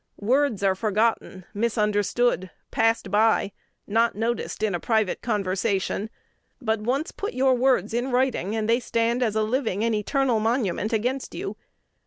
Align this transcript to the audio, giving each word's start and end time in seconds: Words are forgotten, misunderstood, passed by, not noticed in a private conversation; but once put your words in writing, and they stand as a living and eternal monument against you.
Words 0.17 0.63
are 0.63 0.73
forgotten, 0.73 1.45
misunderstood, 1.53 2.49
passed 2.71 3.11
by, 3.11 3.51
not 3.85 4.15
noticed 4.15 4.63
in 4.63 4.73
a 4.73 4.79
private 4.79 5.21
conversation; 5.21 6.09
but 6.59 6.79
once 6.81 7.11
put 7.11 7.35
your 7.35 7.53
words 7.53 7.93
in 7.93 8.09
writing, 8.09 8.55
and 8.55 8.67
they 8.67 8.79
stand 8.79 9.21
as 9.21 9.35
a 9.35 9.43
living 9.43 9.83
and 9.83 9.93
eternal 9.93 10.39
monument 10.39 10.91
against 10.91 11.35
you. 11.35 11.55